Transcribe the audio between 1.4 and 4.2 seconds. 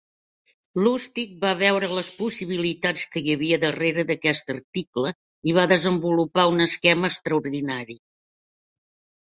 va veure les possibilitats que hi havia darrere